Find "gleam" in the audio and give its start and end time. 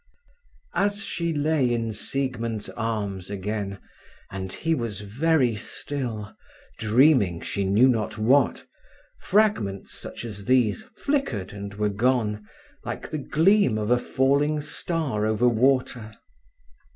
13.19-13.77